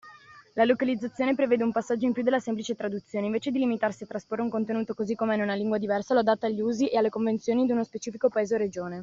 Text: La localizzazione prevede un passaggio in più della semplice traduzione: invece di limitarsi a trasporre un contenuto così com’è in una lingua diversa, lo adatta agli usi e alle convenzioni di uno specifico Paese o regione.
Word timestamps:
La 0.55 0.65
localizzazione 0.65 1.35
prevede 1.35 1.63
un 1.63 1.71
passaggio 1.71 2.07
in 2.07 2.11
più 2.11 2.23
della 2.23 2.39
semplice 2.39 2.73
traduzione: 2.73 3.27
invece 3.27 3.51
di 3.51 3.59
limitarsi 3.59 4.01
a 4.01 4.07
trasporre 4.07 4.41
un 4.41 4.49
contenuto 4.49 4.95
così 4.95 5.13
com’è 5.13 5.35
in 5.35 5.41
una 5.43 5.53
lingua 5.53 5.77
diversa, 5.77 6.15
lo 6.15 6.21
adatta 6.21 6.47
agli 6.47 6.59
usi 6.61 6.87
e 6.87 6.97
alle 6.97 7.09
convenzioni 7.11 7.67
di 7.67 7.71
uno 7.71 7.83
specifico 7.83 8.27
Paese 8.27 8.55
o 8.55 8.57
regione. 8.57 8.99